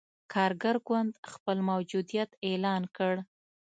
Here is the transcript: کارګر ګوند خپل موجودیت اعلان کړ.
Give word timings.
کارګر 0.33 0.75
ګوند 0.87 1.11
خپل 1.31 1.57
موجودیت 1.69 2.29
اعلان 2.47 2.83
کړ. 2.97 3.13